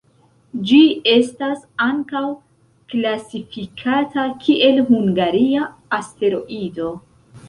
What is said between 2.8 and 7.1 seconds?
klasifikata kiel hungaria asteroido.